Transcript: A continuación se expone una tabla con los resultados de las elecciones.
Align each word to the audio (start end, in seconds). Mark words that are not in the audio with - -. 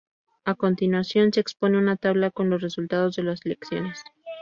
A 0.45 0.55
continuación 0.55 1.31
se 1.31 1.41
expone 1.41 1.77
una 1.77 1.95
tabla 1.95 2.31
con 2.31 2.49
los 2.49 2.63
resultados 2.63 3.15
de 3.15 3.21
las 3.21 3.45
elecciones. 3.45 4.01